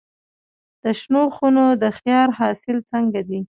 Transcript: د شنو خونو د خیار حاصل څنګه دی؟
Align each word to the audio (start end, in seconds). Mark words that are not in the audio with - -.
د 0.83 0.85
شنو 0.99 1.23
خونو 1.35 1.65
د 1.81 1.83
خیار 1.97 2.27
حاصل 2.39 2.77
څنګه 2.91 3.21
دی؟ 3.27 3.39